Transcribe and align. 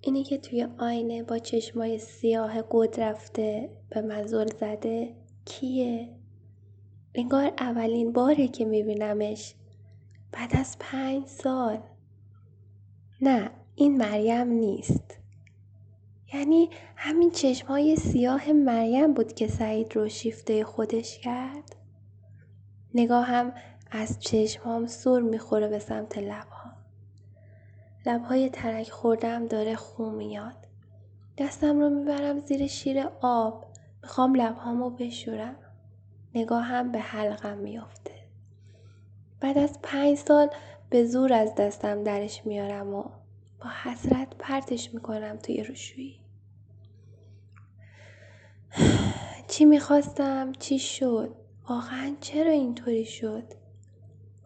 اینی 0.00 0.24
که 0.24 0.38
توی 0.38 0.66
آینه 0.78 1.22
با 1.22 1.38
چشمای 1.38 1.98
سیاه 1.98 2.62
قد 2.70 3.00
رفته 3.00 3.70
به 3.90 4.00
مزل 4.02 4.46
زده 4.46 5.14
کیه؟ 5.44 6.08
انگار 7.14 7.52
اولین 7.58 8.12
باره 8.12 8.48
که 8.48 8.64
میبینمش. 8.64 9.54
بعد 10.32 10.56
از 10.56 10.76
پنج 10.80 11.26
سال. 11.26 11.78
نه 13.20 13.50
این 13.74 13.96
مریم 13.96 14.48
نیست. 14.48 15.18
یعنی 16.34 16.70
همین 16.96 17.30
چشمای 17.30 17.96
سیاه 17.96 18.52
مریم 18.52 19.14
بود 19.14 19.32
که 19.32 19.46
سعید 19.46 19.96
رو 19.96 20.08
شیفته 20.08 20.64
خودش 20.64 21.18
کرد. 21.18 21.76
نگاهم 22.94 23.52
از 23.90 24.20
چشمام 24.20 24.86
سر 24.86 25.20
می‌خوره 25.20 25.68
به 25.68 25.78
سمت 25.78 26.18
لبها. 26.18 26.59
لبهای 28.06 28.50
ترک 28.50 28.90
خوردم 28.90 29.46
داره 29.46 29.76
خون 29.76 30.14
میاد. 30.14 30.56
دستم 31.38 31.80
رو 31.80 31.90
می‌برم 31.90 32.38
زیر 32.38 32.66
شیر 32.66 33.08
آب. 33.20 33.66
می‌خوام 34.02 34.34
لبهامو 34.34 34.90
بشورم. 34.90 35.56
نگاهم 36.34 36.92
به 36.92 36.98
حلقم 36.98 37.58
میافته. 37.58 38.14
بعد 39.40 39.58
از 39.58 39.78
پنج 39.82 40.18
سال 40.18 40.50
به 40.90 41.04
زور 41.04 41.32
از 41.32 41.54
دستم 41.54 42.04
درش 42.04 42.46
میارم 42.46 42.94
و 42.94 43.02
با 43.60 43.70
حسرت 43.82 44.28
پرتش 44.38 44.94
می‌کنم 44.94 45.36
توی 45.36 45.62
روشویی 45.62 46.20
چی 49.48 49.64
می‌خواستم؟ 49.64 50.52
چی 50.52 50.78
شد؟ 50.78 51.34
واقعا 51.68 52.16
چرا 52.20 52.50
اینطوری 52.50 53.04
شد؟ 53.04 53.44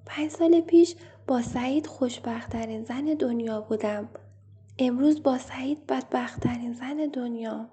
پنج 0.07 0.31
سال 0.31 0.61
پیش 0.61 0.97
با 1.27 1.43
سعید 1.43 1.87
خوشبختترین 1.87 2.85
زن 2.85 3.05
دنیا 3.05 3.61
بودم. 3.61 4.09
امروز 4.79 5.23
با 5.23 5.39
سعید 5.39 5.87
بدبختترین 5.87 6.73
زن 6.73 6.97
دنیا. 6.97 7.71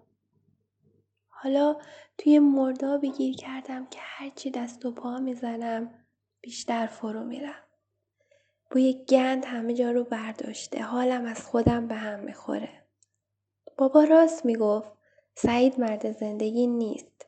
حالا 1.28 1.76
توی 2.18 2.40
مردابی 2.40 3.12
گیر 3.12 3.36
کردم 3.36 3.86
که 3.86 4.00
هرچی 4.02 4.52
دست 4.52 4.86
و 4.86 4.92
پا 4.92 5.20
می‌زنم 5.20 5.90
بیشتر 6.42 6.88
فرو 6.88 7.24
میرم. 7.24 7.64
بوی 8.72 9.06
گند 9.10 9.46
همه 9.46 9.74
جا 9.74 9.92
رو 9.92 10.04
برداشته 10.04 10.84
حالم 10.84 11.26
از 11.26 11.46
خودم 11.46 11.88
به 11.88 11.96
هم 11.96 12.20
می‌خوره. 12.20 12.70
بابا 13.78 14.04
راست 14.04 14.46
می‌گفت 14.46 14.92
سعید 15.36 15.80
مرد 15.80 16.12
زندگی 16.12 16.68
نیست. 16.68 17.26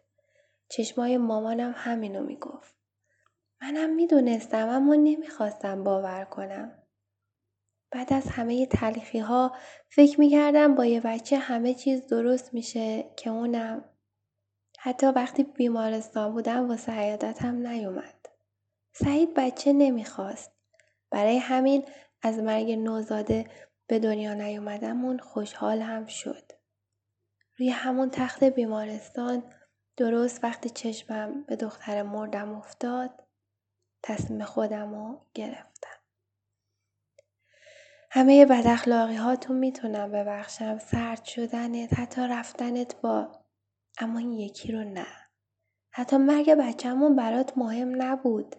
چشمای 0.69 1.17
مامانم 1.17 1.73
همینو 1.77 2.23
می‌گفت. 2.23 2.82
منم 3.63 3.89
می‌دونستم 3.89 4.69
اما 4.69 4.95
نمی‌خواستم 4.95 5.83
باور 5.83 6.25
کنم 6.25 6.71
بعد 7.91 8.13
از 8.13 8.27
همه 8.27 8.65
تلخی 8.65 9.19
ها 9.19 9.55
فکر 9.89 10.19
می‌کردم 10.19 10.75
با 10.75 10.85
یه 10.85 11.01
بچه 11.01 11.37
همه 11.37 11.73
چیز 11.73 12.07
درست 12.07 12.53
میشه 12.53 13.05
که 13.17 13.29
اونم 13.29 13.83
حتی 14.79 15.07
وقتی 15.07 15.43
بیمارستان 15.43 16.33
بودم 16.33 16.69
واسه 16.69 16.91
عیادتم 16.91 17.67
نیومد. 17.67 18.25
سعید 18.93 19.33
بچه 19.33 19.73
نمی‌خواست. 19.73 20.51
برای 21.11 21.37
همین 21.37 21.85
از 22.21 22.39
مرگ 22.39 22.71
نوزاده 22.71 23.45
به 23.87 23.99
دنیا 23.99 24.33
نیومدمون 24.33 25.19
خوشحال 25.19 25.81
هم 25.81 26.05
شد. 26.05 26.51
روی 27.57 27.69
همون 27.69 28.09
تخت 28.09 28.43
بیمارستان 28.43 29.43
درست 29.97 30.43
وقتی 30.43 30.69
چشمم 30.69 31.43
به 31.43 31.55
دختر 31.55 32.03
مردم 32.03 32.55
افتاد 32.55 33.22
تصمیم 34.03 34.43
خودم 34.43 34.95
رو 34.95 35.25
گرفتم. 35.33 35.99
همه 38.11 38.45
بد 38.45 38.67
اخلاقی 38.67 39.15
هاتون 39.15 39.57
می‌تونم 39.57 40.11
ببخشم 40.11 40.77
سرد 40.77 41.23
شدنت 41.25 41.99
حتی 41.99 42.21
رفتنت 42.21 43.01
با 43.01 43.43
اما 43.97 44.19
این 44.19 44.33
یکی 44.33 44.71
رو 44.71 44.83
نه. 44.83 45.07
حتی 45.91 46.17
مرگ 46.17 46.49
بچهمون 46.51 47.15
برات 47.15 47.57
مهم 47.57 48.01
نبود. 48.01 48.55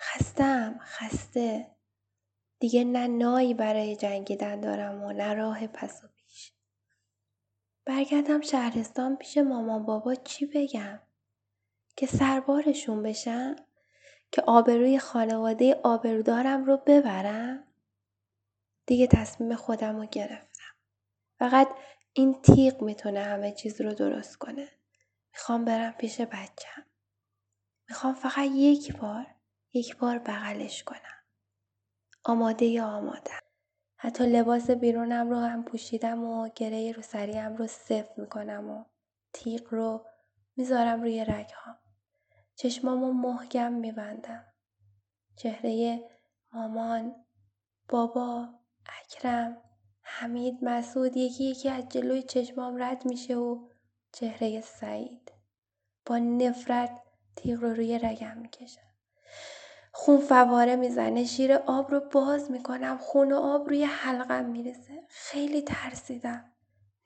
خستم 0.00 0.78
خسته. 0.80 1.70
دیگه 2.60 2.84
نه 2.84 3.06
نایی 3.06 3.54
برای 3.54 3.96
جنگیدن 3.96 4.60
دارم 4.60 5.02
و 5.02 5.12
نه 5.12 5.34
راه 5.34 5.66
پس 5.66 6.04
و 6.04 6.08
پیش. 6.16 6.52
برگردم 7.84 8.40
شهرستان 8.40 9.16
پیش 9.16 9.38
مامان 9.38 9.86
بابا 9.86 10.14
چی 10.14 10.46
بگم؟ 10.46 11.00
که 11.96 12.06
سربارشون 12.06 13.02
بشم؟ 13.02 13.56
که 14.34 14.42
آبروی 14.46 14.98
خانواده 14.98 15.80
آبرودارم 15.84 16.64
رو 16.64 16.76
ببرم؟ 16.86 17.64
دیگه 18.86 19.06
تصمیم 19.06 19.54
خودم 19.54 19.96
رو 19.96 20.06
گرفتم. 20.06 20.74
فقط 21.38 21.68
این 22.12 22.42
تیغ 22.42 22.82
می‌تونه 22.82 23.20
همه 23.20 23.52
چیز 23.52 23.80
رو 23.80 23.94
درست 23.94 24.36
کنه. 24.36 24.68
می‌خوام 25.32 25.64
برم 25.64 25.92
پیش 25.92 26.20
بچم. 26.20 26.82
می‌خوام 27.88 28.14
فقط 28.14 28.48
یک 28.52 28.96
بار 28.96 29.26
یک 29.72 29.96
بار 29.96 30.18
بغلش 30.18 30.84
کنم. 30.84 31.24
آماده 32.24 32.66
یا 32.66 32.86
آماده. 32.86 33.32
حتی 33.96 34.26
لباس 34.26 34.70
بیرونم 34.70 35.30
رو 35.30 35.36
هم 35.36 35.64
پوشیدم 35.64 36.24
و 36.24 36.48
گره 36.48 36.92
رو 36.92 37.02
سریم 37.02 37.56
رو 37.56 37.66
صفر 37.66 38.20
می‌کنم 38.20 38.70
و 38.70 38.84
تیغ 39.32 39.74
رو 39.74 40.06
می‌ذارم 40.56 41.02
روی 41.02 41.24
رگهام. 41.24 41.78
چشمامو 42.56 43.12
محکم 43.12 43.72
میبندم. 43.72 44.44
چهره 45.36 46.00
مامان، 46.52 47.24
بابا، 47.88 48.48
اکرم، 48.86 49.56
حمید 50.02 50.58
مسعود 50.62 51.16
یکی 51.16 51.44
یکی 51.44 51.68
از 51.68 51.88
جلوی 51.88 52.22
چشمام 52.22 52.82
رد 52.82 53.06
میشه 53.06 53.36
و 53.36 53.68
چهره 54.12 54.60
سعید 54.60 55.32
با 56.06 56.18
نفرت 56.18 57.00
تیغ 57.36 57.60
رو 57.60 57.74
روی 57.74 57.98
رگم 57.98 58.38
می‌کشم 58.38 58.80
خون 59.92 60.20
فواره 60.20 60.76
می‌زنه 60.76 61.24
شیر 61.24 61.52
آب 61.52 61.90
رو 61.90 62.00
باز 62.00 62.50
می‌کنم 62.50 62.98
خون 62.98 63.32
و 63.32 63.36
آب 63.36 63.68
روی 63.68 63.84
حلقم 63.84 64.44
می‌رسه 64.44 65.02
خیلی 65.08 65.62
ترسیدم. 65.62 66.53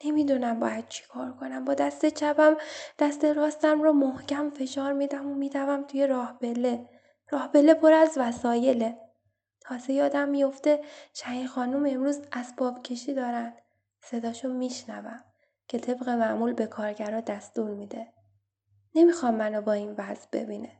نمی‌دونم 0.05 0.59
باید 0.59 0.87
چی 0.87 1.03
کار 1.07 1.31
کنم 1.31 1.65
با 1.65 1.73
دست 1.73 2.05
چپم 2.05 2.57
دست 2.99 3.25
راستم 3.25 3.81
رو 3.81 3.93
محکم 3.93 4.49
فشار 4.49 4.93
میدم 4.93 5.27
و 5.31 5.35
میدوم 5.35 5.83
توی 5.83 6.07
راه 6.07 6.39
بله 6.39 6.89
راه 7.29 7.51
بله 7.51 7.73
پر 7.73 7.93
از 7.93 8.17
وسایله 8.17 8.97
تازه 9.61 9.93
یادم 9.93 10.29
میفته 10.29 10.79
شهین 11.13 11.47
خانوم 11.47 11.85
امروز 11.85 12.21
اسباب 12.31 12.83
کشی 12.83 13.13
دارن. 13.13 13.53
صداشو 14.01 14.53
میشنوم 14.53 15.23
که 15.67 15.79
طبق 15.79 16.09
معمول 16.09 16.53
به 16.53 16.67
کارگرا 16.67 17.21
دستور 17.21 17.69
میده. 17.69 18.07
نمی‌خوام 18.95 19.35
منو 19.35 19.61
با 19.61 19.73
این 19.73 19.95
وضع 19.97 20.27
ببینه. 20.31 20.71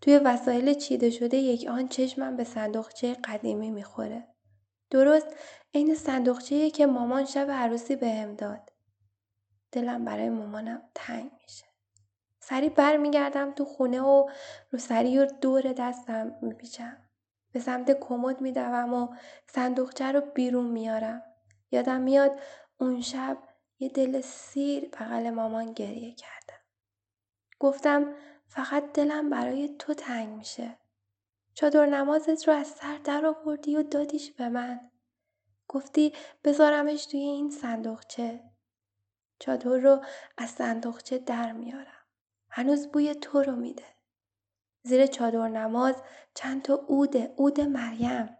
توی 0.00 0.18
وسایل 0.18 0.74
چیده 0.74 1.10
شده 1.10 1.36
یک 1.36 1.68
آن 1.68 1.88
چشمم 1.88 2.36
به 2.36 2.44
صندوقچه 2.44 3.14
قدیمی 3.14 3.70
می‌خوره. 3.70 4.28
درست 4.90 5.26
عین 5.74 5.94
صندوقچه 5.94 6.70
که 6.70 6.86
مامان 6.86 7.24
شب 7.24 7.50
عروسی 7.50 7.96
بهم 7.96 8.34
داد. 8.34 8.72
دلم 9.72 10.04
برای 10.04 10.28
مامانم 10.28 10.82
تنگ 10.94 11.30
میشه. 11.42 11.64
سری 12.40 12.68
برمیگردم 12.68 13.52
تو 13.52 13.64
خونه 13.64 14.00
و 14.00 14.30
رو 14.70 14.78
سری 14.78 15.18
و 15.18 15.26
دور 15.26 15.62
دستم 15.62 16.34
میپیچم. 16.42 16.96
به 17.52 17.60
سمت 17.60 18.00
کمد 18.00 18.40
میدوم 18.40 18.94
و 18.94 19.08
صندوقچه 19.46 20.12
رو 20.12 20.20
بیرون 20.20 20.66
میارم. 20.66 21.22
یادم 21.70 22.00
میاد 22.00 22.40
اون 22.78 23.00
شب 23.00 23.38
یه 23.78 23.88
دل 23.88 24.20
سیر 24.20 24.88
بغل 24.88 25.30
مامان 25.30 25.72
گریه 25.72 26.14
کردم. 26.14 26.60
گفتم 27.58 28.14
فقط 28.46 28.92
دلم 28.92 29.30
برای 29.30 29.76
تو 29.78 29.94
تنگ 29.94 30.28
میشه. 30.28 30.78
چادر 31.58 31.86
نمازت 31.86 32.48
رو 32.48 32.54
از 32.54 32.66
سر 32.66 32.98
در 33.04 33.26
آوردی 33.26 33.76
و 33.76 33.82
دادیش 33.82 34.32
به 34.32 34.48
من. 34.48 34.90
گفتی 35.68 36.12
بذارمش 36.44 37.06
توی 37.06 37.20
این 37.20 37.50
صندوقچه. 37.50 38.40
چادر 39.38 39.78
رو 39.78 40.00
از 40.36 40.50
صندوقچه 40.50 41.18
در 41.18 41.52
میارم. 41.52 42.04
هنوز 42.50 42.88
بوی 42.88 43.14
تو 43.14 43.42
رو 43.42 43.56
میده. 43.56 43.84
زیر 44.82 45.06
چادر 45.06 45.48
نماز 45.48 45.94
چند 46.34 46.62
تا 46.62 46.74
اوده 46.74 47.34
اود 47.36 47.60
مریم 47.60 48.36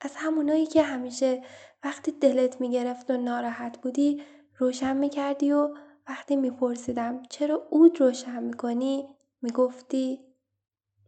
از 0.00 0.12
همونایی 0.16 0.66
که 0.66 0.82
همیشه 0.82 1.42
وقتی 1.84 2.12
دلت 2.12 2.60
می‌گرفت 2.60 3.10
و 3.10 3.16
ناراحت 3.16 3.78
بودی 3.78 4.22
روشن 4.58 4.96
می‌کردی 4.96 5.52
و 5.52 5.74
وقتی 6.08 6.36
میپرسیدم 6.36 7.22
چرا 7.22 7.68
اود 7.70 8.00
روشن 8.00 8.42
می‌کنی 8.42 9.08
می‌گفتی 9.42 10.35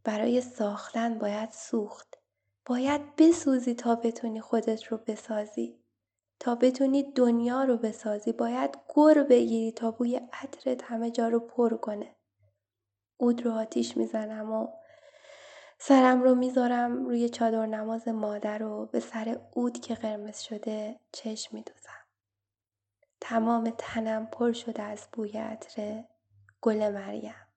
برای 0.09 0.41
ساختن 0.41 1.19
باید 1.19 1.51
سوخت. 1.51 2.19
باید 2.67 3.17
بسوزی 3.17 3.75
تا 3.75 3.95
بتونی 3.95 4.41
خودت 4.41 4.85
رو 4.85 4.99
بسازی. 5.07 5.79
تا 6.41 6.55
بتونی 6.55 7.13
دنیا 7.13 7.65
رو 7.65 7.77
بسازی 7.77 8.33
باید 8.33 8.79
گر 8.97 9.23
بگیری 9.23 9.73
تا 9.73 9.91
بوی 9.91 10.21
عطرت 10.33 10.83
همه 10.85 11.11
جا 11.11 11.29
رو 11.29 11.41
پر 11.41 11.77
کنه. 11.77 12.17
اود 13.17 13.47
رو 13.47 13.53
آتیش 13.53 13.97
می‌زنم 13.97 14.53
و 14.53 14.69
سرم 15.79 16.23
رو 16.23 16.35
می‌ذارم 16.35 17.05
روی 17.05 17.29
چادر 17.29 17.67
نماز 17.67 18.09
مادر 18.09 18.63
و 18.63 18.87
به 18.87 19.01
سر 19.01 19.41
اود 19.55 19.81
که 19.81 19.95
قرمز 19.95 20.41
شده 20.41 21.01
چشم 21.13 21.57
میدوزم. 21.57 22.07
تمام 23.21 23.73
تنم 23.79 24.27
پر 24.27 24.53
شده 24.53 24.83
از 24.83 25.09
بوی 25.13 25.39
عطر 25.39 26.05
گل 26.61 26.93
مریم. 26.93 27.48